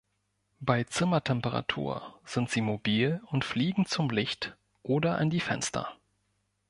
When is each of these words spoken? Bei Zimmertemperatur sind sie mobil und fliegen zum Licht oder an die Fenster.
Bei 0.59 0.83
Zimmertemperatur 0.83 2.19
sind 2.25 2.49
sie 2.49 2.61
mobil 2.61 3.21
und 3.27 3.45
fliegen 3.45 3.85
zum 3.85 4.09
Licht 4.09 4.57
oder 4.81 5.19
an 5.19 5.29
die 5.29 5.39
Fenster. 5.39 5.95